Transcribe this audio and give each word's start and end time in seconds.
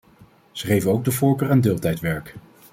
Ze 0.51 0.65
geven 0.67 0.91
ook 0.91 1.03
de 1.05 1.11
voorkeur 1.11 1.49
aan 1.51 1.61
deeltijdwerk. 1.61 2.35